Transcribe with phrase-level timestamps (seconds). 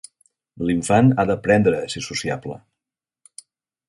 [0.69, 2.57] L'infant ha d'aprendre a ser sociable.